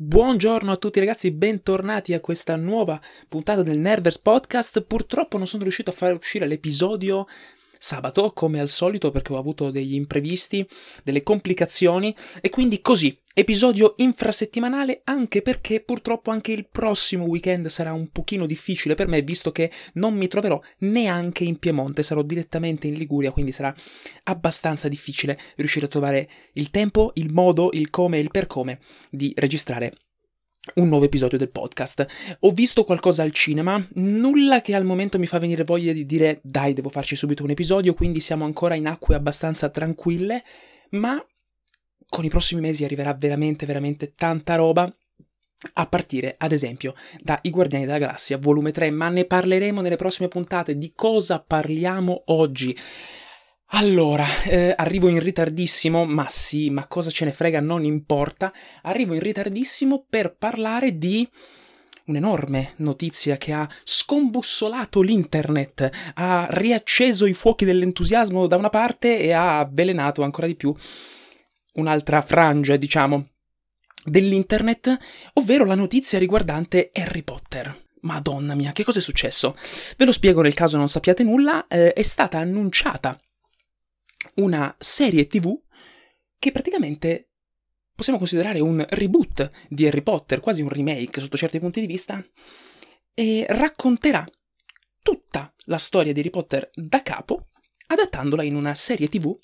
[0.00, 4.82] Buongiorno a tutti ragazzi, bentornati a questa nuova puntata del Nervers Podcast.
[4.82, 7.26] Purtroppo non sono riuscito a fare uscire l'episodio
[7.78, 10.66] sabato, come al solito, perché ho avuto degli imprevisti,
[11.02, 17.92] delle complicazioni, e quindi così, episodio infrasettimanale, anche perché purtroppo anche il prossimo weekend sarà
[17.92, 22.86] un pochino difficile per me, visto che non mi troverò neanche in Piemonte, sarò direttamente
[22.86, 23.74] in Liguria, quindi sarà
[24.24, 28.80] abbastanza difficile riuscire a trovare il tempo, il modo, il come e il per come
[29.10, 29.92] di registrare
[30.74, 32.06] un nuovo episodio del podcast.
[32.40, 36.40] Ho visto qualcosa al cinema, nulla che al momento mi fa venire voglia di dire
[36.42, 40.42] dai, devo farci subito un episodio, quindi siamo ancora in acque abbastanza tranquille,
[40.90, 41.24] ma
[42.08, 44.92] con i prossimi mesi arriverà veramente, veramente tanta roba.
[45.72, 49.96] A partire, ad esempio, da I Guardiani della Galassia, volume 3, ma ne parleremo nelle
[49.96, 50.78] prossime puntate.
[50.78, 52.76] Di cosa parliamo oggi?
[53.72, 58.50] Allora, eh, arrivo in ritardissimo, ma sì, ma cosa ce ne frega, non importa.
[58.82, 61.28] Arrivo in ritardissimo per parlare di
[62.06, 69.32] un'enorme notizia che ha scombussolato l'internet, ha riacceso i fuochi dell'entusiasmo da una parte e
[69.32, 70.74] ha avvelenato ancora di più
[71.74, 73.28] un'altra frangia, diciamo,
[74.02, 74.96] dell'internet,
[75.34, 77.84] ovvero la notizia riguardante Harry Potter.
[78.00, 79.54] Madonna mia, che cosa è successo?
[79.98, 83.20] Ve lo spiego nel caso non sappiate nulla, eh, è stata annunciata
[84.36, 85.60] una serie tv
[86.38, 87.30] che praticamente
[87.94, 92.24] possiamo considerare un reboot di Harry Potter, quasi un remake sotto certi punti di vista,
[93.12, 94.24] e racconterà
[95.02, 97.48] tutta la storia di Harry Potter da capo,
[97.86, 99.36] adattandola in una serie tv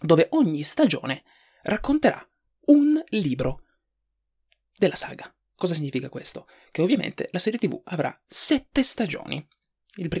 [0.00, 1.24] dove ogni stagione
[1.62, 2.26] racconterà
[2.66, 3.62] un libro
[4.76, 5.30] della saga.
[5.54, 6.46] Cosa significa questo?
[6.70, 9.46] Che ovviamente la serie tv avrà sette stagioni.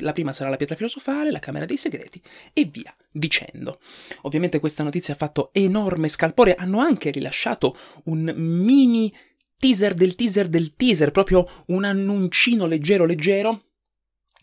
[0.02, 3.80] La prima sarà la pietra filosofale, la Camera dei Segreti e via dicendo.
[4.22, 9.12] Ovviamente questa notizia ha fatto enorme scalpore, hanno anche rilasciato un mini
[9.58, 13.62] teaser del teaser del teaser, proprio un annuncino leggero leggero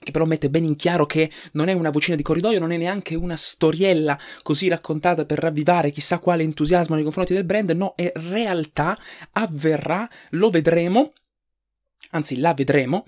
[0.03, 2.77] che però mette ben in chiaro che non è una vocina di corridoio, non è
[2.77, 7.93] neanche una storiella così raccontata per ravvivare chissà quale entusiasmo nei confronti del brand, no,
[7.95, 8.97] è realtà,
[9.31, 11.13] avverrà, lo vedremo,
[12.11, 13.05] anzi la vedremo,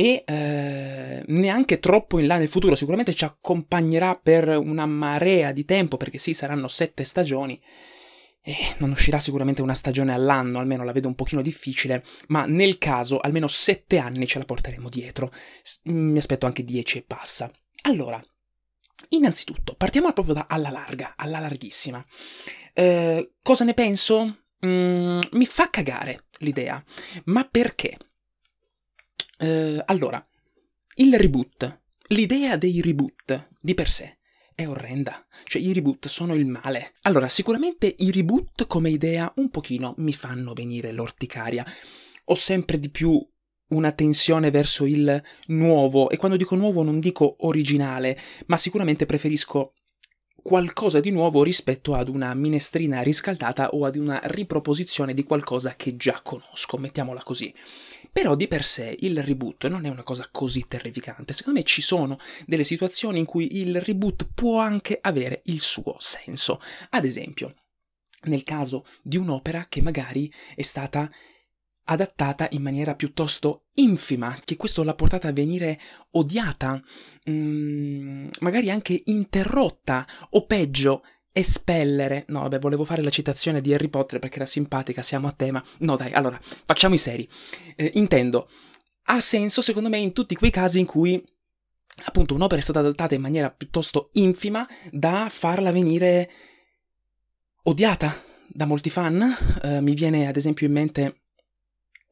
[0.00, 5.66] e eh, neanche troppo in là nel futuro, sicuramente ci accompagnerà per una marea di
[5.66, 7.60] tempo, perché sì, saranno sette stagioni,
[8.40, 12.78] e non uscirà sicuramente una stagione all'anno, almeno la vedo un pochino difficile, ma nel
[12.78, 15.30] caso almeno sette anni ce la porteremo dietro.
[15.82, 17.52] Mi aspetto anche dieci e passa.
[17.82, 18.24] Allora,
[19.10, 22.02] innanzitutto, partiamo proprio da alla larga, alla larghissima.
[22.72, 24.44] Eh, cosa ne penso?
[24.64, 26.82] Mm, mi fa cagare l'idea,
[27.24, 27.98] ma perché?
[29.40, 30.22] Eh, allora,
[30.96, 34.18] il reboot, l'idea dei reboot di per sé
[34.54, 35.26] è orrenda.
[35.44, 36.92] Cioè, i reboot sono il male.
[37.02, 41.64] Allora, sicuramente i reboot come idea un pochino mi fanno venire l'orticaria.
[42.24, 43.18] Ho sempre di più
[43.68, 49.72] una tensione verso il nuovo, e quando dico nuovo non dico originale, ma sicuramente preferisco
[50.42, 55.96] qualcosa di nuovo rispetto ad una minestrina riscaldata o ad una riproposizione di qualcosa che
[55.96, 57.54] già conosco, mettiamola così.
[58.12, 61.32] Però di per sé il reboot non è una cosa così terrificante.
[61.32, 65.96] Secondo me ci sono delle situazioni in cui il reboot può anche avere il suo
[65.98, 66.60] senso.
[66.90, 67.54] Ad esempio,
[68.22, 71.10] nel caso di un'opera che magari è stata
[71.90, 75.78] adattata in maniera piuttosto infima, che questo l'ha portata a venire
[76.12, 76.80] odiata,
[77.28, 81.02] mm, magari anche interrotta o peggio
[81.32, 82.26] espellere.
[82.28, 85.62] No, vabbè, volevo fare la citazione di Harry Potter perché era simpatica, siamo a tema.
[85.78, 87.28] No, dai, allora, facciamo i seri.
[87.74, 88.48] Eh, intendo,
[89.04, 91.22] ha senso secondo me in tutti quei casi in cui
[92.04, 96.30] appunto un'opera è stata adattata in maniera piuttosto infima da farla venire
[97.64, 98.14] odiata
[98.46, 99.36] da molti fan.
[99.62, 101.19] Eh, mi viene ad esempio in mente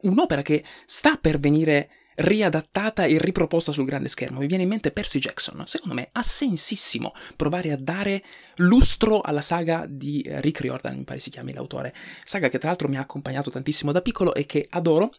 [0.02, 4.40] un'opera che sta per venire riadattata e riproposta sul grande schermo.
[4.40, 5.62] Mi viene in mente Percy Jackson.
[5.66, 8.22] Secondo me ha sensissimo provare a dare
[8.56, 11.94] lustro alla saga di Rick Riordan, mi pare si chiami l'autore.
[12.24, 15.12] Saga che tra l'altro mi ha accompagnato tantissimo da piccolo e che adoro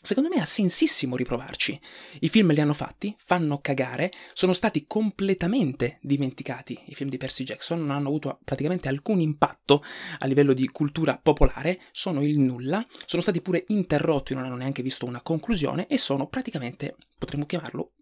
[0.00, 1.78] Secondo me ha sensissimo riprovarci.
[2.20, 6.78] I film li hanno fatti, fanno cagare, sono stati completamente dimenticati.
[6.86, 9.82] I film di Percy Jackson non hanno avuto praticamente alcun impatto
[10.18, 14.82] a livello di cultura popolare, sono il nulla, sono stati pure interrotti, non hanno neanche
[14.82, 17.92] visto una conclusione e sono praticamente, potremmo chiamarlo,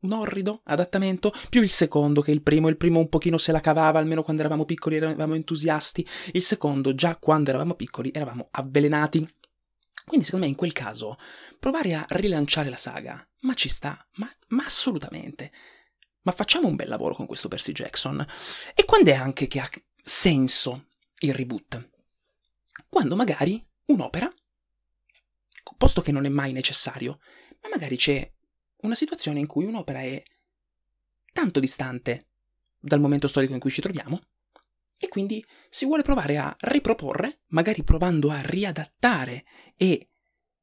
[0.00, 2.68] un orrido adattamento, più il secondo che il primo.
[2.68, 6.06] Il primo un pochino se la cavava, almeno quando eravamo piccoli eravamo entusiasti.
[6.32, 9.28] Il secondo, già quando eravamo piccoli, eravamo avvelenati.
[10.08, 11.16] Quindi secondo me in quel caso
[11.58, 15.52] provare a rilanciare la saga, ma ci sta, ma, ma assolutamente.
[16.22, 18.26] Ma facciamo un bel lavoro con questo Percy Jackson.
[18.74, 19.70] E quando è anche che ha
[20.02, 20.88] senso
[21.20, 21.90] il reboot?
[22.88, 24.32] Quando magari un'opera
[25.76, 27.20] posto che non è mai necessario,
[27.62, 28.30] ma magari c'è
[28.78, 30.22] una situazione in cui un'opera è
[31.32, 32.26] tanto distante
[32.78, 34.20] dal momento storico in cui ci troviamo
[34.98, 39.44] e quindi si vuole provare a riproporre, magari provando a riadattare
[39.76, 40.08] e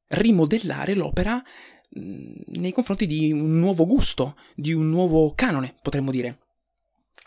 [0.08, 1.42] rimodellare l'opera
[1.90, 6.40] nei confronti di un nuovo gusto, di un nuovo canone, potremmo dire.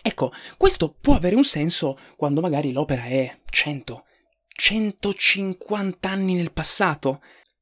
[0.01, 4.05] Ecco, questo può avere un senso quando magari l'opera è 100,
[4.47, 7.21] 150 anni nel passato,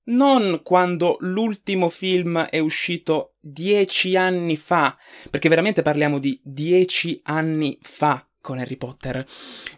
[0.09, 4.97] non quando l'ultimo film è uscito dieci anni fa,
[5.29, 9.27] perché veramente parliamo di dieci anni fa con Harry Potter.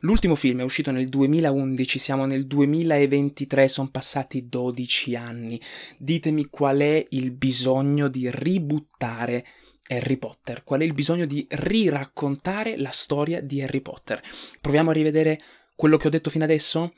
[0.01, 5.59] L'ultimo film è uscito nel 2011, siamo nel 2023, sono passati 12 anni.
[5.97, 9.43] Ditemi qual è il bisogno di ributtare
[9.87, 14.21] Harry Potter, qual è il bisogno di riraccontare la storia di Harry Potter.
[14.61, 15.41] Proviamo a rivedere
[15.75, 16.93] quello che ho detto fino adesso?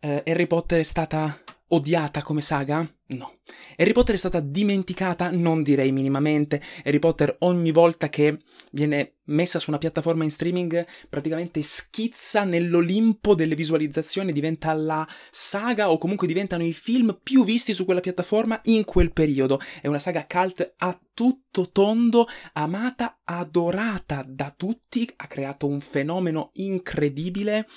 [0.00, 1.38] Uh, Harry Potter è stata
[1.68, 2.88] odiata come saga?
[3.08, 3.38] No.
[3.76, 5.30] Harry Potter è stata dimenticata?
[5.30, 6.60] Non direi minimamente.
[6.84, 8.38] Harry Potter ogni volta che
[8.72, 15.90] viene messa su una piattaforma in streaming praticamente schizza nell'Olimpo delle visualizzazioni, diventa la saga
[15.90, 19.60] o comunque diventano i film più visti su quella piattaforma in quel periodo.
[19.80, 26.50] È una saga cult a tutto tondo, amata, adorata da tutti, ha creato un fenomeno
[26.54, 27.68] incredibile.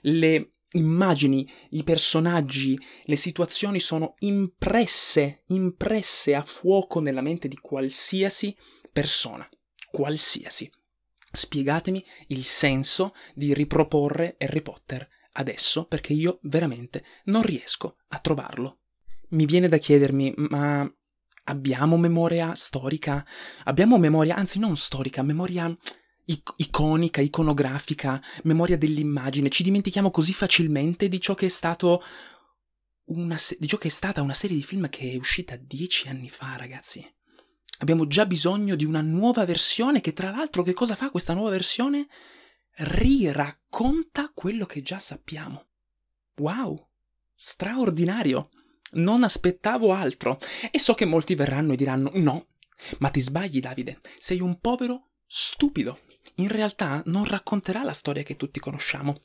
[0.00, 8.56] Le immagini, i personaggi, le situazioni sono impresse, impresse a fuoco nella mente di qualsiasi
[8.92, 9.48] persona,
[9.90, 10.70] qualsiasi.
[11.30, 18.80] Spiegatemi il senso di riproporre Harry Potter adesso perché io veramente non riesco a trovarlo.
[19.30, 20.90] Mi viene da chiedermi, ma
[21.44, 23.24] abbiamo memoria storica?
[23.64, 25.74] Abbiamo memoria, anzi non storica, memoria
[26.56, 29.48] iconica, iconografica, memoria dell'immagine.
[29.48, 32.02] Ci dimentichiamo così facilmente di ciò che è stato
[33.06, 36.08] una se- di ciò che è stata una serie di film che è uscita dieci
[36.08, 37.06] anni fa, ragazzi.
[37.78, 41.50] Abbiamo già bisogno di una nuova versione che tra l'altro che cosa fa questa nuova
[41.50, 42.08] versione?
[42.72, 45.66] Riracconta quello che già sappiamo.
[46.38, 46.88] Wow!
[47.34, 48.50] Straordinario!
[48.90, 50.38] Non aspettavo altro.
[50.70, 52.48] E so che molti verranno e diranno no,
[52.98, 56.00] ma ti sbagli Davide, sei un povero stupido
[56.36, 59.20] in realtà non racconterà la storia che tutti conosciamo.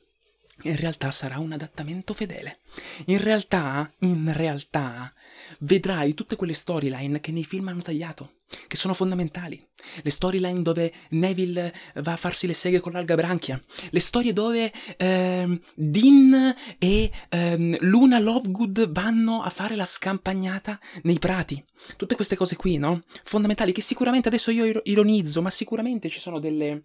[0.62, 2.60] In realtà sarà un adattamento fedele.
[3.06, 5.12] In realtà, in realtà,
[5.58, 8.34] vedrai tutte quelle storyline che nei film hanno tagliato,
[8.68, 9.60] che sono fondamentali.
[10.00, 13.60] Le storyline dove Neville va a farsi le seghe con l'alga branchia.
[13.90, 21.18] Le storie dove ehm, Dean e ehm, Luna Lovegood vanno a fare la scampagnata nei
[21.18, 21.62] prati.
[21.96, 23.02] Tutte queste cose qui, no?
[23.24, 26.82] Fondamentali, che sicuramente adesso io ironizzo, ma sicuramente ci sono delle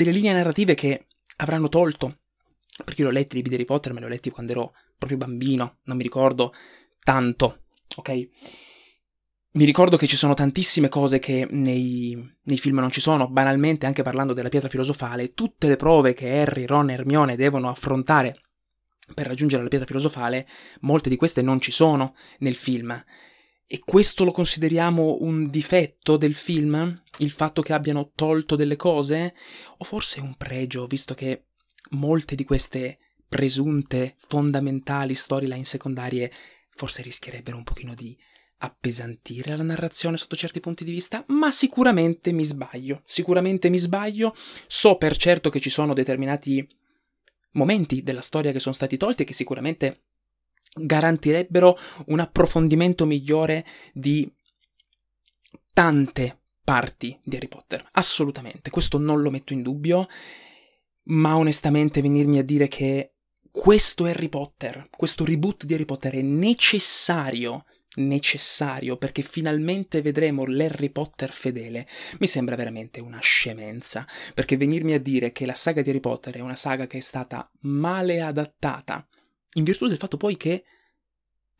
[0.00, 1.06] delle linee narrative che
[1.36, 2.20] avranno tolto.
[2.82, 4.72] Perché io l'ho letti i libri di Harry Potter, me li ho letti quando ero
[4.96, 6.54] proprio bambino, non mi ricordo
[7.02, 7.64] tanto,
[7.96, 8.28] ok?
[9.52, 13.84] Mi ricordo che ci sono tantissime cose che nei, nei, film non ci sono, banalmente
[13.84, 18.40] anche parlando della pietra filosofale, tutte le prove che Harry, Ron e Hermione devono affrontare
[19.12, 20.46] per raggiungere la pietra filosofale,
[20.80, 23.04] molte di queste non ci sono nel film.
[23.72, 27.02] E questo lo consideriamo un difetto del film?
[27.18, 29.32] Il fatto che abbiano tolto delle cose?
[29.76, 31.44] O forse un pregio, visto che
[31.90, 36.32] molte di queste presunte fondamentali storyline secondarie
[36.74, 38.18] forse rischierebbero un pochino di
[38.56, 44.34] appesantire la narrazione sotto certi punti di vista, ma sicuramente mi sbaglio, sicuramente mi sbaglio,
[44.66, 46.68] so per certo che ci sono determinati
[47.52, 50.06] momenti della storia che sono stati tolti e che sicuramente
[50.72, 54.30] garantirebbero un approfondimento migliore di
[55.72, 57.88] tante parti di Harry Potter.
[57.92, 60.06] Assolutamente, questo non lo metto in dubbio,
[61.04, 63.14] ma onestamente venirmi a dire che
[63.50, 67.64] questo Harry Potter, questo reboot di Harry Potter è necessario
[67.96, 71.88] necessario perché finalmente vedremo l'Harry Potter fedele
[72.20, 76.36] mi sembra veramente una scemenza perché venirmi a dire che la saga di Harry Potter
[76.36, 79.04] è una saga che è stata male adattata
[79.54, 80.64] in virtù del fatto poi che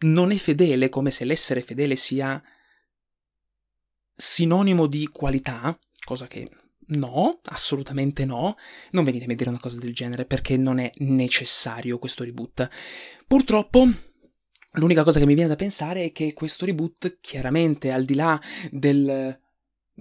[0.01, 2.43] non è fedele, come se l'essere fedele sia
[4.15, 6.49] sinonimo di qualità, cosa che
[6.91, 8.57] no, assolutamente no.
[8.93, 12.69] Non venitemi a dire una cosa del genere perché non è necessario questo reboot.
[13.27, 13.89] Purtroppo
[14.73, 18.41] l'unica cosa che mi viene da pensare è che questo reboot, chiaramente al di là
[18.71, 19.39] del,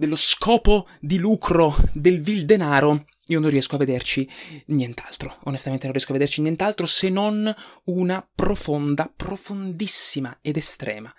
[0.00, 4.26] dello scopo di lucro del vil denaro, io non riesco a vederci
[4.68, 5.36] nient'altro.
[5.44, 7.54] Onestamente non riesco a vederci nient'altro se non
[7.84, 11.14] una profonda, profondissima ed estrema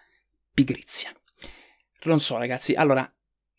[0.52, 1.16] pigrizia.
[2.06, 2.74] Non so, ragazzi.
[2.74, 3.08] Allora,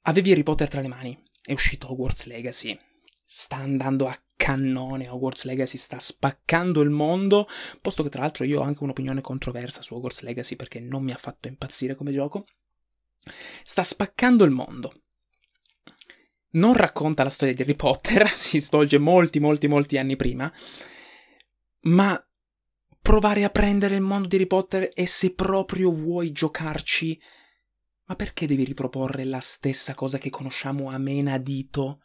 [0.02, 1.16] avevi Harry Potter tra le mani.
[1.40, 2.76] È uscito Hogwarts Legacy.
[3.24, 7.46] Sta andando a cannone, Hogwarts Legacy sta spaccando il mondo,
[7.80, 11.12] posto che tra l'altro io ho anche un'opinione controversa su Hogwarts Legacy perché non mi
[11.12, 12.44] ha fatto impazzire come gioco.
[13.62, 14.92] Sta spaccando il mondo.
[16.52, 20.52] Non racconta la storia di Harry Potter, si svolge molti, molti, molti anni prima,
[21.82, 22.26] ma
[23.00, 27.20] provare a prendere il mondo di Harry Potter e se proprio vuoi giocarci,
[28.04, 32.02] ma perché devi riproporre la stessa cosa che conosciamo a menadito?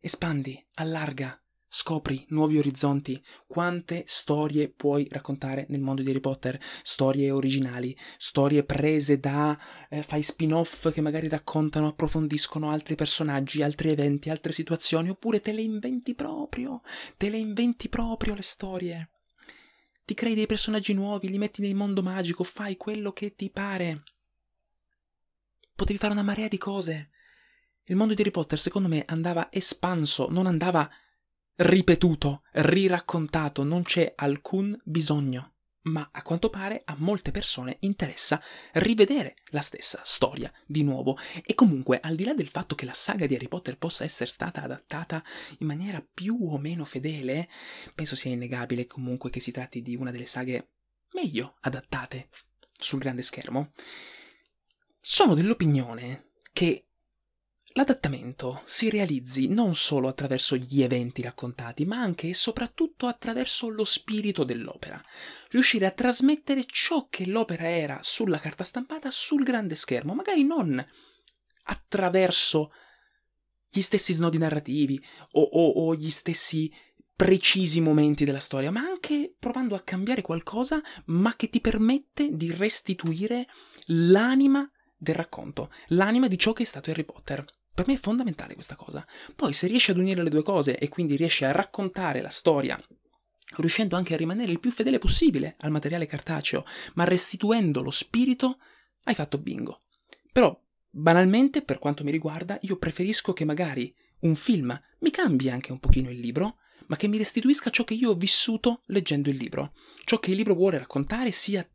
[0.00, 1.40] Espandi, allarga,
[1.74, 3.20] scopri nuovi orizzonti.
[3.48, 6.56] Quante storie puoi raccontare nel mondo di Harry Potter?
[6.84, 9.58] Storie originali, storie prese da.
[9.90, 15.52] Eh, fai spin-off che magari raccontano, approfondiscono altri personaggi, altri eventi, altre situazioni, oppure te
[15.52, 16.82] le inventi proprio.
[17.16, 19.08] Te le inventi proprio le storie
[20.06, 24.02] ti crei dei personaggi nuovi, li metti nel mondo magico, fai quello che ti pare.
[25.74, 27.08] Potevi fare una marea di cose.
[27.84, 30.90] Il mondo di Harry Potter, secondo me, andava espanso, non andava
[31.56, 38.40] ripetuto, riraccontato, non c'è alcun bisogno ma a quanto pare a molte persone interessa
[38.74, 41.18] rivedere la stessa storia di nuovo.
[41.44, 44.30] E comunque, al di là del fatto che la saga di Harry Potter possa essere
[44.30, 45.22] stata adattata
[45.58, 47.48] in maniera più o meno fedele,
[47.94, 50.70] penso sia innegabile comunque che si tratti di una delle saghe
[51.12, 52.28] meglio adattate
[52.78, 53.72] sul grande schermo.
[55.00, 56.83] Sono dell'opinione che
[57.76, 63.82] L'adattamento si realizzi non solo attraverso gli eventi raccontati, ma anche e soprattutto attraverso lo
[63.82, 65.02] spirito dell'opera.
[65.48, 70.84] Riuscire a trasmettere ciò che l'opera era sulla carta stampata sul grande schermo, magari non
[71.64, 72.70] attraverso
[73.68, 76.72] gli stessi snodi narrativi o, o, o gli stessi
[77.16, 82.52] precisi momenti della storia, ma anche provando a cambiare qualcosa, ma che ti permette di
[82.52, 83.48] restituire
[83.86, 87.44] l'anima del racconto, l'anima di ciò che è stato Harry Potter.
[87.74, 89.04] Per me è fondamentale questa cosa.
[89.34, 92.80] Poi se riesci ad unire le due cose e quindi riesci a raccontare la storia
[93.56, 96.64] riuscendo anche a rimanere il più fedele possibile al materiale cartaceo,
[96.94, 98.58] ma restituendo lo spirito,
[99.04, 99.82] hai fatto bingo.
[100.32, 100.58] Però,
[100.90, 105.78] banalmente, per quanto mi riguarda, io preferisco che magari un film mi cambi anche un
[105.78, 109.74] pochino il libro, ma che mi restituisca ciò che io ho vissuto leggendo il libro,
[110.04, 111.66] ciò che il libro vuole raccontare sia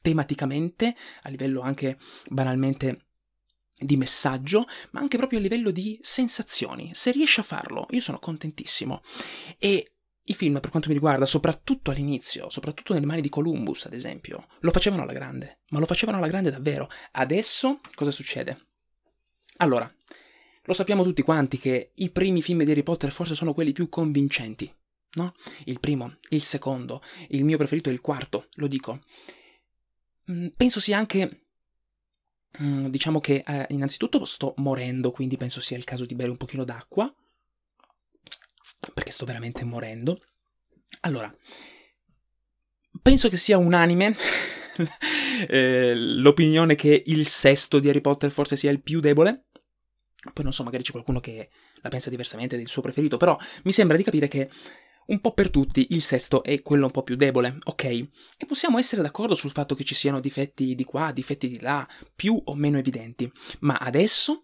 [0.00, 1.98] tematicamente, a livello anche
[2.28, 3.07] banalmente
[3.78, 6.90] di messaggio, ma anche proprio a livello di sensazioni.
[6.94, 9.02] Se riesci a farlo, io sono contentissimo.
[9.58, 9.92] E
[10.28, 14.46] i film, per quanto mi riguarda, soprattutto all'inizio, soprattutto nelle mani di Columbus, ad esempio,
[14.60, 16.88] lo facevano alla grande, ma lo facevano alla grande davvero.
[17.12, 18.66] Adesso cosa succede?
[19.58, 19.90] Allora,
[20.62, 23.88] lo sappiamo tutti quanti che i primi film di Harry Potter forse sono quelli più
[23.88, 24.70] convincenti,
[25.12, 25.34] no?
[25.64, 29.00] Il primo, il secondo, il mio preferito è il quarto, lo dico.
[30.30, 31.47] Mm, penso sia anche
[32.58, 36.64] diciamo che eh, innanzitutto sto morendo, quindi penso sia il caso di bere un pochino
[36.64, 37.12] d'acqua,
[38.94, 40.20] perché sto veramente morendo.
[41.00, 41.32] Allora,
[43.00, 44.16] penso che sia unanime
[45.48, 49.44] eh, l'opinione che il sesto di Harry Potter forse sia il più debole.
[50.32, 51.48] Poi non so, magari c'è qualcuno che
[51.80, 54.50] la pensa diversamente del suo preferito, però mi sembra di capire che
[55.08, 57.84] un po' per tutti il sesto è quello un po' più debole, ok?
[57.84, 61.86] E possiamo essere d'accordo sul fatto che ci siano difetti di qua, difetti di là,
[62.14, 63.30] più o meno evidenti.
[63.60, 64.42] Ma adesso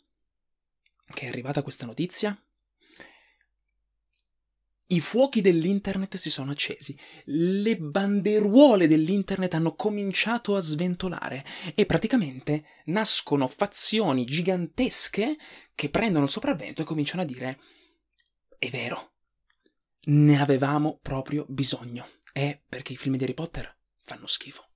[1.13, 2.39] che è arrivata questa notizia,
[4.89, 11.45] i fuochi dell'internet si sono accesi, le banderuole dell'internet hanno cominciato a sventolare
[11.75, 15.37] e praticamente nascono fazioni gigantesche
[15.75, 17.59] che prendono il sopravvento e cominciano a dire
[18.59, 19.14] è vero,
[20.07, 22.09] ne avevamo proprio bisogno.
[22.33, 24.71] È perché i film di Harry Potter fanno schifo.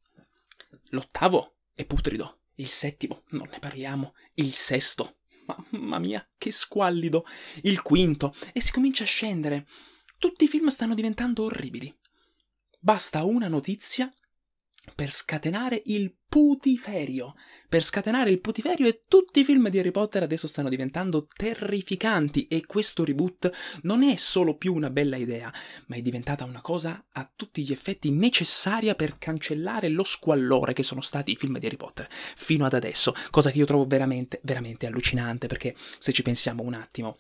[0.91, 2.41] L'ottavo è putrido.
[2.55, 4.15] Il settimo, non ne parliamo.
[4.35, 5.19] Il sesto,
[5.71, 7.25] mamma mia, che squallido.
[7.63, 9.67] Il quinto, e si comincia a scendere.
[10.19, 11.95] Tutti i film stanno diventando orribili.
[12.81, 14.13] Basta una notizia
[14.95, 17.35] per scatenare il putiferio.
[17.69, 22.47] Per scatenare il putiferio e tutti i film di Harry Potter adesso stanno diventando terrificanti
[22.47, 23.51] e questo reboot
[23.83, 25.53] non è solo più una bella idea,
[25.87, 30.83] ma è diventata una cosa a tutti gli effetti necessaria per cancellare lo squallore che
[30.83, 34.41] sono stati i film di Harry Potter fino ad adesso, cosa che io trovo veramente,
[34.43, 37.19] veramente allucinante perché se ci pensiamo un attimo,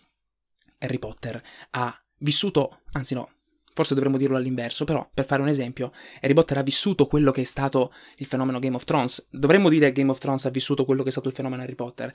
[0.79, 3.31] Harry Potter ha vissuto, anzi no,
[3.79, 7.43] forse dovremmo dirlo all'inverso, però per fare un esempio, Harry Potter ha vissuto quello che
[7.43, 9.29] è stato il fenomeno Game of Thrones.
[9.31, 11.77] Dovremmo dire che Game of Thrones ha vissuto quello che è stato il fenomeno Harry
[11.77, 12.13] Potter.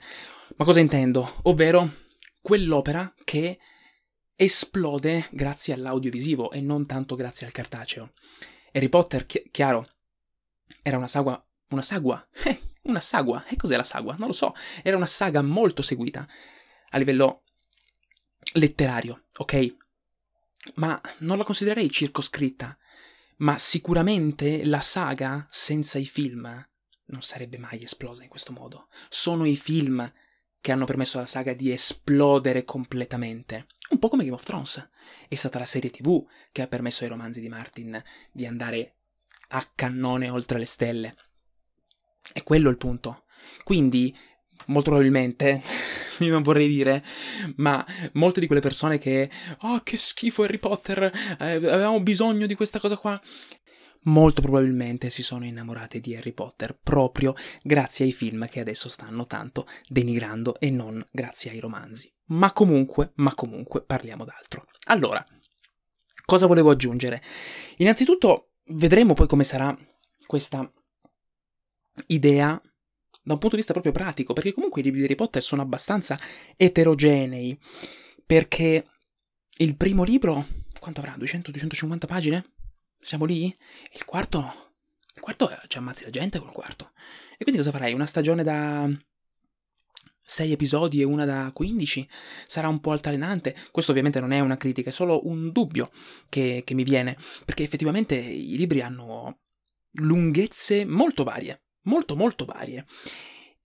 [0.56, 1.36] Ma cosa intendo?
[1.44, 1.90] Ovvero
[2.42, 3.58] quell'opera che
[4.36, 8.12] esplode grazie all'audiovisivo e non tanto grazie al cartaceo.
[8.70, 9.88] Harry Potter, chi- chiaro,
[10.82, 14.16] era una saga, una sagua, eh, una sagua, e cos'è la sagua?
[14.18, 14.52] Non lo so,
[14.82, 16.28] era una saga molto seguita
[16.90, 17.44] a livello
[18.52, 19.76] letterario, ok?
[20.74, 22.76] Ma non la considererei circoscritta.
[23.38, 26.44] Ma sicuramente la saga senza i film
[27.06, 28.88] non sarebbe mai esplosa in questo modo.
[29.08, 30.10] Sono i film
[30.60, 33.66] che hanno permesso alla saga di esplodere completamente.
[33.90, 34.90] Un po' come Game of Thrones.
[35.28, 38.02] È stata la serie TV che ha permesso ai romanzi di Martin
[38.32, 38.94] di andare
[39.48, 41.16] a cannone oltre le stelle.
[42.32, 43.24] È quello il punto.
[43.62, 44.16] Quindi,
[44.66, 45.62] molto probabilmente,
[46.20, 47.04] io non vorrei dire,
[47.56, 49.30] ma molte di quelle persone che,
[49.60, 53.20] oh che schifo Harry Potter, eh, avevamo bisogno di questa cosa qua,
[54.04, 59.26] molto probabilmente si sono innamorate di Harry Potter proprio grazie ai film che adesso stanno
[59.26, 62.12] tanto denigrando e non grazie ai romanzi.
[62.26, 64.66] Ma comunque, ma comunque, parliamo d'altro.
[64.86, 65.24] Allora,
[66.24, 67.22] cosa volevo aggiungere?
[67.76, 69.76] Innanzitutto, vedremo poi come sarà
[70.26, 70.70] questa
[72.06, 72.60] idea
[73.24, 75.62] da un punto di vista proprio pratico, perché comunque i libri di Harry Potter sono
[75.62, 76.16] abbastanza
[76.56, 77.58] eterogenei,
[78.24, 78.86] perché
[79.58, 80.46] il primo libro,
[80.78, 81.16] quanto avrà?
[81.16, 82.52] 200-250 pagine?
[83.00, 83.44] Siamo lì?
[83.94, 84.72] Il quarto?
[85.14, 86.92] Il quarto ci cioè, ammazzi la gente col quarto.
[87.38, 87.94] E quindi cosa farai?
[87.94, 88.88] Una stagione da
[90.22, 92.06] 6 episodi e una da 15?
[92.46, 93.56] Sarà un po' altalenante?
[93.70, 95.90] Questo ovviamente non è una critica, è solo un dubbio
[96.28, 97.16] che, che mi viene,
[97.46, 99.38] perché effettivamente i libri hanno
[99.92, 102.86] lunghezze molto varie molto molto varie.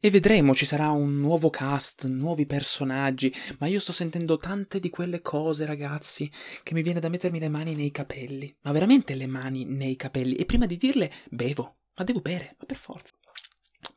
[0.02, 4.90] E vedremo, ci sarà un nuovo cast, nuovi personaggi, ma io sto sentendo tante di
[4.90, 6.32] quelle cose, ragazzi,
[6.64, 8.56] che mi viene da mettermi le mani nei capelli.
[8.62, 10.36] Ma veramente le mani nei capelli.
[10.36, 11.80] E prima di dirle, bevo.
[11.96, 13.14] Ma devo bere, ma per forza.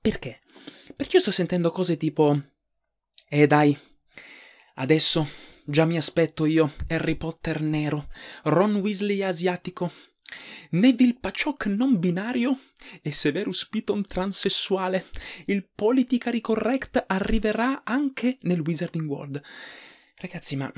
[0.01, 0.41] Perché?
[0.97, 2.37] Perché io sto sentendo cose tipo...
[3.29, 3.79] Eh dai,
[4.75, 5.27] adesso
[5.65, 8.09] già mi aspetto io Harry Potter nero,
[8.43, 9.93] Ron Weasley asiatico,
[10.71, 12.59] Neville Paciok non binario
[13.03, 15.07] e Severus Piton transessuale.
[15.47, 19.43] Il politically correct arriverà anche nel Wizarding World.
[20.17, 20.73] Ragazzi, ma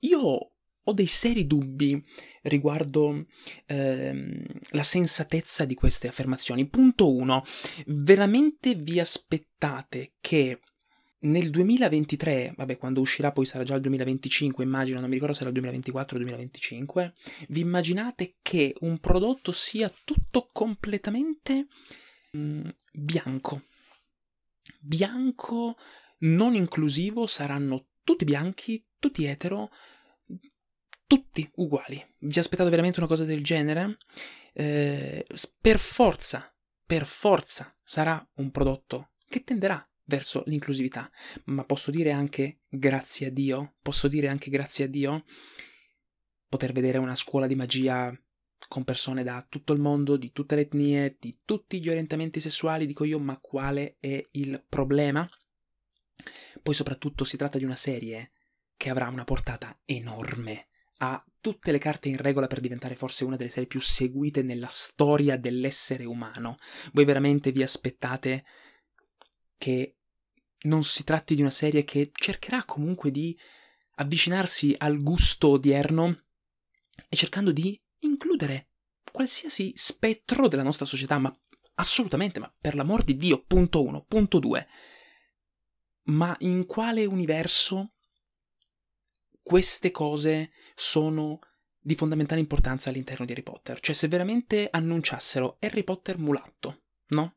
[0.00, 0.50] io
[0.86, 2.02] ho dei seri dubbi
[2.42, 3.26] riguardo
[3.66, 6.66] ehm, la sensatezza di queste affermazioni.
[6.66, 7.44] Punto 1.
[7.86, 10.60] Veramente vi aspettate che
[11.24, 15.40] nel 2023, vabbè, quando uscirà poi sarà già il 2025, immagino, non mi ricordo se
[15.40, 17.14] era il 2024 o il 2025,
[17.48, 21.66] vi immaginate che un prodotto sia tutto completamente
[22.32, 23.62] mh, mm, bianco.
[24.80, 25.76] Bianco,
[26.20, 29.70] non inclusivo, saranno tutti bianchi, tutti etero,
[31.06, 32.04] tutti uguali.
[32.18, 33.98] Vi aspettate veramente una cosa del genere?
[34.52, 35.26] Eh,
[35.60, 41.10] per forza, per forza sarà un prodotto che tenderà verso l'inclusività,
[41.44, 45.24] ma posso dire anche grazie a Dio, posso dire anche grazie a Dio
[46.48, 48.16] poter vedere una scuola di magia
[48.68, 52.86] con persone da tutto il mondo, di tutte le etnie, di tutti gli orientamenti sessuali,
[52.86, 55.28] dico io, ma quale è il problema?
[56.62, 58.32] Poi soprattutto si tratta di una serie
[58.76, 63.36] che avrà una portata enorme, ha tutte le carte in regola per diventare forse una
[63.36, 66.58] delle serie più seguite nella storia dell'essere umano.
[66.92, 68.44] Voi veramente vi aspettate
[69.56, 69.96] che
[70.64, 73.38] non si tratti di una serie che cercherà comunque di
[73.96, 76.24] avvicinarsi al gusto odierno
[77.08, 78.68] e cercando di includere
[79.10, 81.36] qualsiasi spettro della nostra società, ma
[81.74, 84.66] assolutamente, ma per l'amor di Dio, punto uno, punto due.
[86.04, 87.92] Ma in quale universo
[89.42, 91.38] queste cose sono
[91.78, 93.80] di fondamentale importanza all'interno di Harry Potter?
[93.80, 97.36] Cioè, se veramente annunciassero Harry Potter mulatto, no?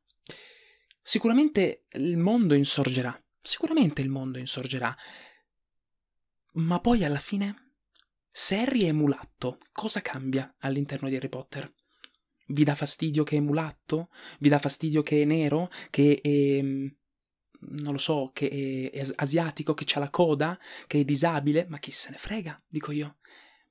[1.08, 4.94] Sicuramente il mondo insorgerà, sicuramente il mondo insorgerà.
[6.56, 7.76] Ma poi alla fine,
[8.30, 11.74] se Harry è mulatto, cosa cambia all'interno di Harry Potter?
[12.48, 14.10] Vi dà fastidio che è mulatto?
[14.40, 15.70] Vi dà fastidio che è nero?
[15.90, 16.62] Che è...
[16.62, 16.88] Mm,
[17.60, 21.68] non lo so, che è asiatico, che ha la coda, che è disabile?
[21.70, 23.20] Ma chi se ne frega, dico io.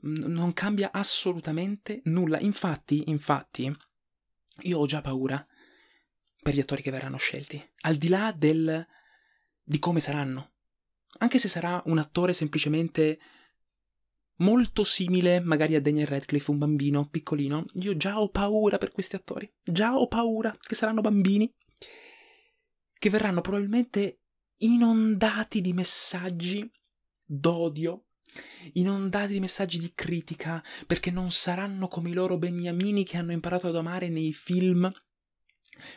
[0.01, 2.39] Non cambia assolutamente nulla.
[2.39, 3.71] Infatti, infatti,
[4.61, 5.47] io ho già paura
[6.47, 8.87] per gli attori che verranno scelti, al di là del,
[9.65, 10.53] di come saranno.
[11.19, 13.19] Anche se sarà un attore semplicemente
[14.37, 19.17] molto simile magari a Daniel Radcliffe, un bambino piccolino, io già ho paura per questi
[19.17, 21.53] attori, già ho paura che saranno bambini,
[22.97, 24.21] che verranno probabilmente
[24.59, 26.71] inondati di messaggi
[27.25, 28.05] d'odio,
[28.75, 33.67] inondati di messaggi di critica, perché non saranno come i loro beniamini che hanno imparato
[33.67, 34.89] ad amare nei film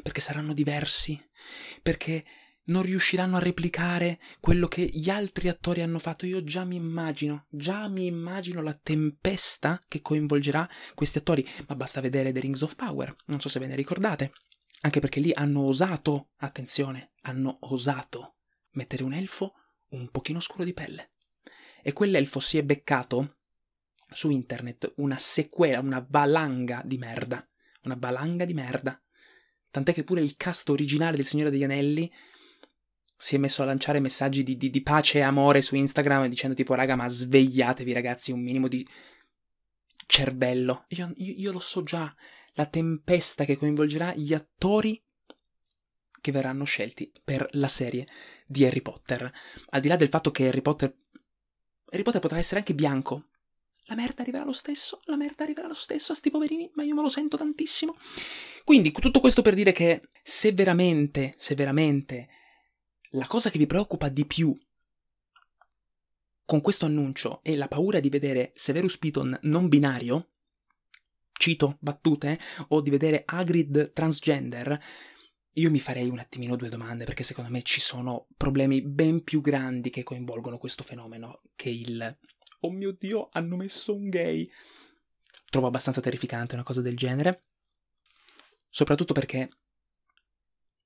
[0.02, 1.22] perché saranno diversi,
[1.82, 2.26] perché
[2.66, 6.26] non riusciranno a replicare quello che gli altri attori hanno fatto.
[6.26, 12.02] Io già mi immagino, già mi immagino la tempesta che coinvolgerà questi attori, ma basta
[12.02, 14.34] vedere The Rings of Power, non so se ve ne ricordate,
[14.82, 18.36] anche perché lì hanno osato, attenzione, hanno osato
[18.72, 19.54] mettere un elfo
[19.90, 21.12] un pochino scuro di pelle.
[21.82, 23.38] E quell'elfo si è beccato
[24.12, 27.48] su internet una sequela, una valanga di merda.
[27.84, 29.02] Una valanga di merda.
[29.72, 32.12] Tant'è che pure il cast originale del Signore degli Anelli
[33.16, 36.56] si è messo a lanciare messaggi di, di, di pace e amore su Instagram dicendo
[36.56, 38.88] tipo raga ma svegliatevi ragazzi un minimo di
[40.06, 40.86] cervello.
[40.90, 42.14] Io, io, io lo so già,
[42.54, 45.02] la tempesta che coinvolgerà gli attori
[46.22, 48.08] che verranno scelti per la serie
[48.46, 49.32] di Harry Potter.
[49.70, 50.96] Al di là del fatto che Harry Potter
[51.92, 53.29] Harry Potter potrà essere anche bianco.
[53.90, 56.94] La merda arriverà lo stesso, la merda arriverà lo stesso a sti poverini, ma io
[56.94, 57.98] me lo sento tantissimo.
[58.64, 62.28] Quindi, tutto questo per dire che se veramente, se veramente
[63.14, 64.56] la cosa che vi preoccupa di più
[66.46, 70.30] con questo annuncio è la paura di vedere Severus Piton non binario,
[71.34, 74.80] cito battute, o di vedere Hagrid transgender,
[75.54, 79.42] io mi farei un attimino due domande perché secondo me ci sono problemi ben più
[79.42, 82.18] grandi che coinvolgono questo fenomeno che il
[82.60, 84.50] oh mio dio hanno messo un gay.
[85.50, 87.44] Trovo abbastanza terrificante una cosa del genere,
[88.70, 89.50] soprattutto perché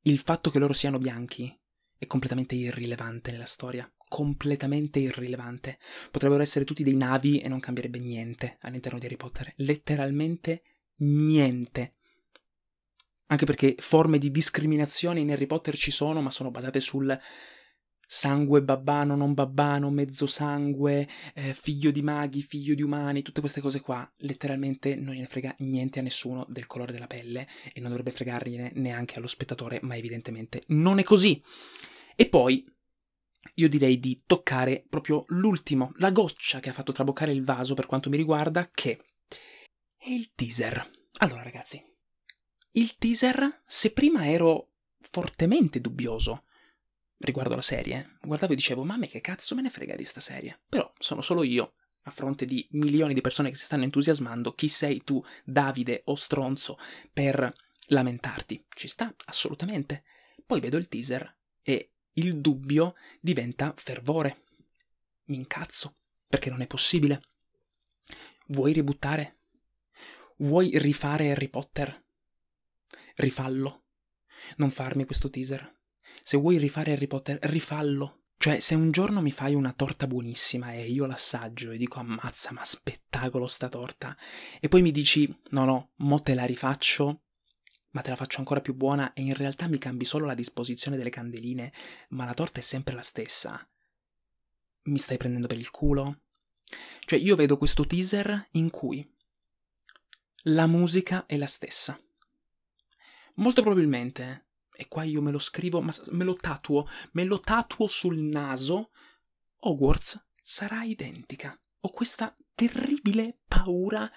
[0.03, 1.57] il fatto che loro siano bianchi
[1.97, 5.79] è completamente irrilevante nella storia, completamente irrilevante.
[6.11, 10.63] Potrebbero essere tutti dei navi e non cambierebbe niente all'interno di Harry Potter, letteralmente
[10.97, 11.95] niente.
[13.27, 17.17] Anche perché forme di discriminazione in Harry Potter ci sono, ma sono basate sul
[18.13, 23.59] sangue babbano, non babbano, mezzo sangue, eh, figlio di maghi, figlio di umani, tutte queste
[23.59, 24.07] cose qua.
[24.17, 28.73] Letteralmente non gliene frega niente a nessuno del colore della pelle e non dovrebbe fregargliene
[28.75, 31.41] neanche allo spettatore, ma evidentemente non è così.
[32.15, 32.63] E poi
[33.55, 37.87] io direi di toccare proprio l'ultimo, la goccia che ha fatto traboccare il vaso per
[37.87, 39.05] quanto mi riguarda, che
[39.97, 40.87] è il teaser.
[41.17, 41.83] Allora ragazzi,
[42.73, 46.43] il teaser, se prima ero fortemente dubbioso
[47.25, 50.19] riguardo alla serie, guardavo e dicevo, ma a che cazzo me ne frega di sta
[50.19, 50.61] serie?
[50.67, 54.67] Però sono solo io, a fronte di milioni di persone che si stanno entusiasmando, chi
[54.67, 56.77] sei tu, Davide o stronzo,
[57.11, 57.53] per
[57.87, 58.65] lamentarti?
[58.69, 60.03] Ci sta, assolutamente.
[60.45, 64.43] Poi vedo il teaser e il dubbio diventa fervore.
[65.25, 65.95] Mi incazzo,
[66.27, 67.21] perché non è possibile.
[68.47, 69.37] Vuoi ributtare?
[70.37, 72.01] Vuoi rifare Harry Potter?
[73.15, 73.83] rifallo.
[74.57, 75.81] Non farmi questo teaser.
[76.25, 78.21] Se vuoi rifare Harry Potter, rifallo.
[78.37, 82.53] Cioè, se un giorno mi fai una torta buonissima e io l'assaggio e dico ammazza,
[82.53, 84.15] ma spettacolo sta torta,
[84.61, 87.23] e poi mi dici no, no, mo te la rifaccio,
[87.89, 90.95] ma te la faccio ancora più buona e in realtà mi cambi solo la disposizione
[90.95, 91.73] delle candeline,
[92.09, 93.65] ma la torta è sempre la stessa.
[94.83, 96.21] Mi stai prendendo per il culo?
[97.05, 99.05] Cioè, io vedo questo teaser in cui
[100.43, 102.01] la musica è la stessa.
[103.35, 107.87] Molto probabilmente, e qua io me lo scrivo, ma me lo tatuo, me lo tatuo
[107.87, 108.91] sul naso,
[109.59, 111.57] Hogwarts sarà identica.
[111.81, 114.09] Ho questa terribile paura,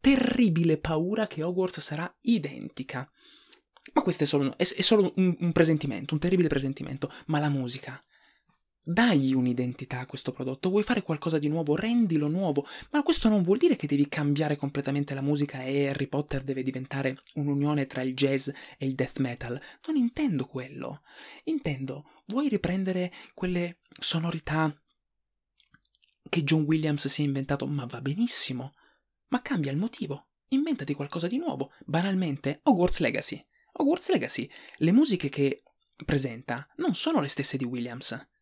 [0.00, 3.10] terribile paura che Hogwarts sarà identica.
[3.92, 7.12] Ma questo è solo, è, è solo un, un presentimento, un terribile presentimento.
[7.26, 8.02] Ma la musica,
[8.86, 13.42] Dagli un'identità a questo prodotto, vuoi fare qualcosa di nuovo, rendilo nuovo, ma questo non
[13.42, 18.02] vuol dire che devi cambiare completamente la musica e Harry Potter deve diventare un'unione tra
[18.02, 19.58] il jazz e il death metal.
[19.86, 21.00] Non intendo quello.
[21.44, 24.70] Intendo, vuoi riprendere quelle sonorità
[26.28, 28.74] che John Williams si è inventato, ma va benissimo.
[29.28, 31.72] Ma cambia il motivo, inventati qualcosa di nuovo.
[31.86, 33.42] Banalmente, Hogwarts Legacy.
[33.72, 35.62] Hogwarts Legacy, le musiche che
[36.04, 38.32] presenta non sono le stesse di Williams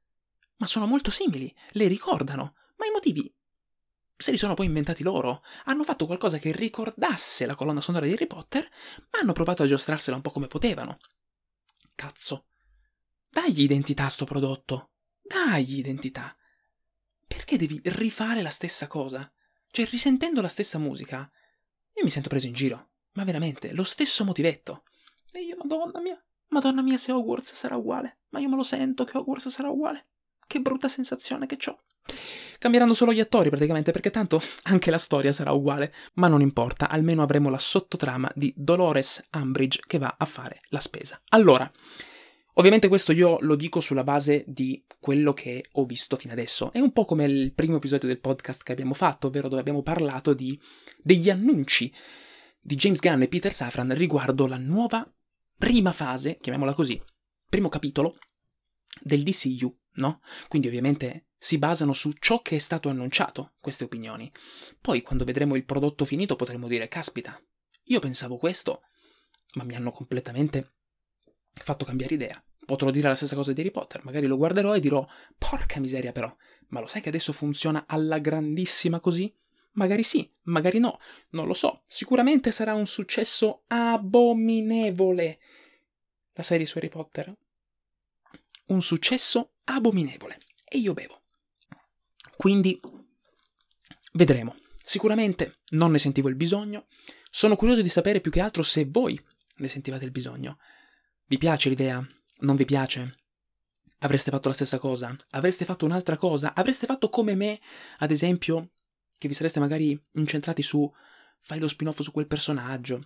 [0.56, 3.32] ma sono molto simili, le ricordano, ma i motivi
[4.22, 5.42] se li sono poi inventati loro.
[5.64, 8.68] Hanno fatto qualcosa che ricordasse la colonna sonora di Harry Potter,
[9.10, 10.98] ma hanno provato a giostrarsela un po' come potevano.
[11.94, 12.46] Cazzo.
[13.28, 14.92] Dagli identità a sto prodotto.
[15.20, 16.34] Dagli identità.
[17.26, 19.30] Perché devi rifare la stessa cosa?
[19.70, 21.30] Cioè, risentendo la stessa musica,
[21.94, 22.90] io mi sento preso in giro.
[23.14, 24.84] Ma veramente, lo stesso motivetto.
[25.32, 28.20] E io, madonna mia, madonna mia, se Hogwarts sarà uguale.
[28.30, 30.08] Ma io me lo sento che Hogwarts sarà uguale.
[30.52, 31.78] Che brutta sensazione che ho.
[32.58, 36.90] Cambieranno solo gli attori praticamente perché tanto anche la storia sarà uguale, ma non importa,
[36.90, 41.18] almeno avremo la sottotrama di Dolores Umbridge che va a fare la spesa.
[41.30, 41.72] Allora,
[42.52, 46.70] ovviamente questo io lo dico sulla base di quello che ho visto fino adesso.
[46.70, 49.80] È un po' come il primo episodio del podcast che abbiamo fatto, ovvero dove abbiamo
[49.80, 50.60] parlato di,
[50.98, 51.90] degli annunci
[52.60, 55.10] di James Gunn e Peter Safran riguardo la nuova
[55.56, 57.02] prima fase, chiamiamola così,
[57.48, 58.18] primo capitolo
[59.00, 60.20] del DCU no?
[60.48, 64.30] Quindi ovviamente si basano su ciò che è stato annunciato, queste opinioni.
[64.80, 67.40] Poi quando vedremo il prodotto finito potremo dire, caspita,
[67.84, 68.82] io pensavo questo,
[69.54, 70.74] ma mi hanno completamente
[71.52, 72.42] fatto cambiare idea.
[72.64, 75.04] Potrò dire la stessa cosa di Harry Potter, magari lo guarderò e dirò,
[75.36, 76.34] porca miseria però,
[76.68, 79.34] ma lo sai che adesso funziona alla grandissima così?
[79.72, 80.98] Magari sì, magari no,
[81.30, 81.82] non lo so.
[81.86, 85.38] Sicuramente sarà un successo abominevole.
[86.34, 87.34] La serie su Harry Potter.
[88.66, 90.38] Un successo abominevole.
[90.64, 91.22] E io bevo.
[92.36, 92.80] Quindi
[94.12, 94.56] vedremo.
[94.84, 96.86] Sicuramente non ne sentivo il bisogno.
[97.30, 99.20] Sono curioso di sapere più che altro se voi
[99.56, 100.58] ne sentivate il bisogno.
[101.26, 102.04] Vi piace l'idea?
[102.40, 103.18] Non vi piace?
[104.00, 105.16] Avreste fatto la stessa cosa?
[105.30, 106.54] Avreste fatto un'altra cosa?
[106.54, 107.60] Avreste fatto come me,
[107.98, 108.72] ad esempio,
[109.16, 110.92] che vi sareste magari incentrati su
[111.40, 113.02] fai lo spin-off su quel personaggio,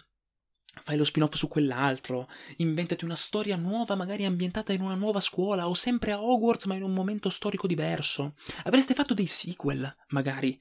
[0.82, 5.68] fai lo spin-off su quell'altro, inventati una storia nuova, magari ambientata in una nuova scuola
[5.68, 8.34] o sempre a Hogwarts ma in un momento storico diverso.
[8.64, 10.58] Avreste fatto dei sequel, magari,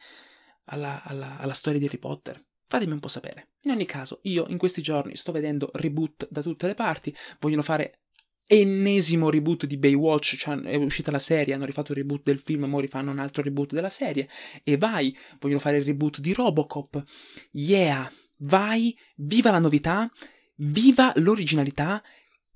[0.66, 2.44] alla, alla, alla storia di Harry Potter.
[2.68, 3.50] Fatemi un po' sapere.
[3.62, 7.62] In ogni caso, io in questi giorni sto vedendo reboot da tutte le parti, vogliono
[7.62, 8.00] fare
[8.48, 12.72] ennesimo reboot di Baywatch, cioè è uscita la serie, hanno rifatto il reboot del film,
[12.72, 14.30] ora rifanno un altro reboot della serie,
[14.64, 17.04] e vai, vogliono fare il reboot di Robocop,
[17.52, 18.12] yeah,
[18.46, 20.10] vai, viva la novità,
[20.56, 22.02] viva l'originalità,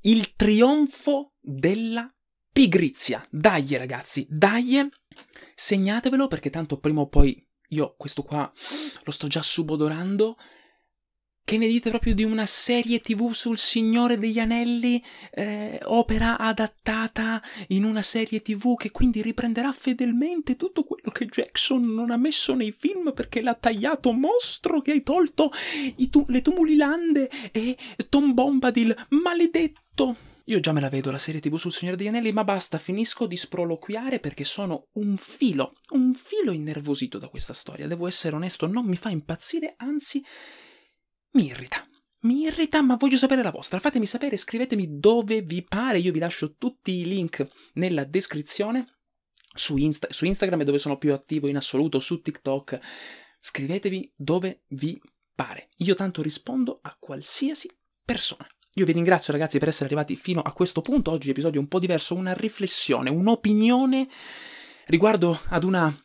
[0.02, 2.08] il trionfo della
[2.52, 3.22] pigrizia.
[3.30, 4.88] Dai ragazzi, dai,
[5.56, 8.52] segnatevelo perché tanto prima o poi io questo qua
[9.04, 10.38] lo sto già subodorando.
[11.50, 17.42] Che ne dite proprio di una serie tv sul Signore degli Anelli, eh, opera adattata
[17.70, 22.54] in una serie tv che quindi riprenderà fedelmente tutto quello che Jackson non ha messo
[22.54, 25.52] nei film perché l'ha tagliato mostro che hai tolto
[26.12, 27.76] tu- le tumulilande e
[28.10, 30.18] Tom Bombadil, maledetto!
[30.46, 33.26] Io già me la vedo la serie TV sul Signore degli Anelli, ma basta, finisco
[33.26, 37.88] di sproloquiare perché sono un filo, un filo innervosito da questa storia.
[37.88, 40.24] Devo essere onesto, non mi fa impazzire, anzi
[41.32, 41.86] mi irrita.
[42.22, 43.80] Mi irrita, ma voglio sapere la vostra.
[43.80, 46.00] Fatemi sapere, scrivetemi dove vi pare.
[46.00, 48.86] Io vi lascio tutti i link nella descrizione.
[49.54, 52.80] Su, Insta- su Instagram è dove sono più attivo in assoluto, su TikTok.
[53.40, 55.00] Scrivetevi dove vi
[55.34, 55.70] pare.
[55.78, 57.70] Io tanto rispondo a qualsiasi
[58.04, 58.48] persona.
[58.74, 61.12] Io vi ringrazio ragazzi per essere arrivati fino a questo punto.
[61.12, 64.10] Oggi episodio un po' diverso, una riflessione, un'opinione
[64.88, 65.96] riguardo ad una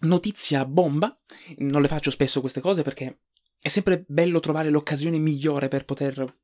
[0.00, 1.16] notizia bomba.
[1.58, 3.20] Non le faccio spesso queste cose perché
[3.62, 6.40] è sempre bello trovare l'occasione migliore per poter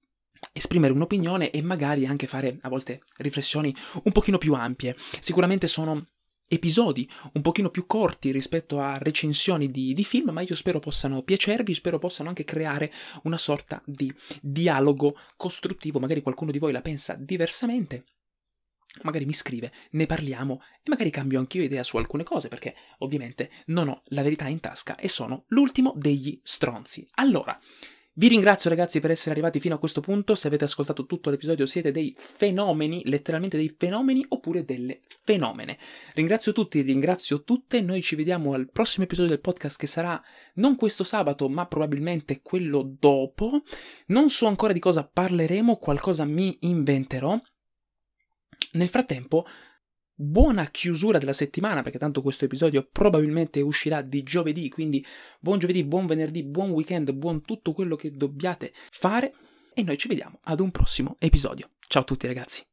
[0.52, 4.94] esprimere un'opinione e magari anche fare a volte riflessioni un pochino più ampie.
[5.18, 6.06] Sicuramente sono
[6.46, 11.22] episodi un pochino più corti rispetto a recensioni di, di, film, ma io spero possano
[11.22, 12.92] piacervi, spero possano anche creare
[13.24, 18.04] una sorta di dialogo costruttivo, magari qualcuno di voi la pensa diversamente.
[19.02, 23.50] Magari mi scrive, ne parliamo e magari cambio anch'io idea su alcune cose perché ovviamente
[23.66, 27.06] non ho la verità in tasca e sono l'ultimo degli stronzi.
[27.14, 27.58] Allora,
[28.18, 31.66] vi ringrazio ragazzi per essere arrivati fino a questo punto, se avete ascoltato tutto l'episodio
[31.66, 35.78] siete dei fenomeni, letteralmente dei fenomeni oppure delle fenomene.
[36.14, 40.20] Ringrazio tutti, ringrazio tutte, noi ci vediamo al prossimo episodio del podcast che sarà
[40.54, 43.62] non questo sabato ma probabilmente quello dopo.
[44.06, 47.40] Non so ancora di cosa parleremo, qualcosa mi inventerò.
[48.72, 49.46] Nel frattempo
[50.20, 55.04] buona chiusura della settimana, perché tanto questo episodio probabilmente uscirà di giovedì, quindi
[55.38, 59.32] buon giovedì, buon venerdì, buon weekend, buon tutto quello che dobbiate fare
[59.74, 61.70] e noi ci vediamo ad un prossimo episodio.
[61.86, 62.66] Ciao a tutti ragazzi.